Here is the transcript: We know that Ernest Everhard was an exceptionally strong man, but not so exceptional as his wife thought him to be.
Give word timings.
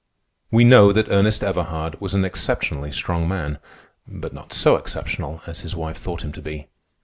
We 0.49 0.63
know 0.63 0.91
that 0.93 1.09
Ernest 1.09 1.43
Everhard 1.43 2.01
was 2.01 2.15
an 2.15 2.25
exceptionally 2.25 2.91
strong 2.91 3.27
man, 3.29 3.59
but 4.07 4.33
not 4.33 4.51
so 4.51 4.75
exceptional 4.75 5.41
as 5.45 5.59
his 5.59 5.75
wife 5.75 5.97
thought 5.97 6.23
him 6.23 6.31
to 6.31 6.41
be. 6.41 6.69